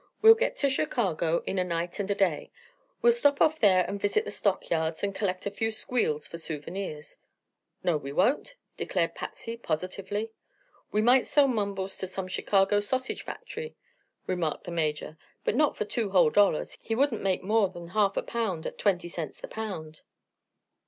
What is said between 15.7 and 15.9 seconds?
for